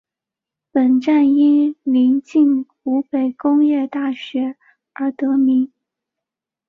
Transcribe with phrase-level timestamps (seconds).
[0.71, 4.57] 本站因临近湖北工业大学
[4.93, 5.71] 而得名。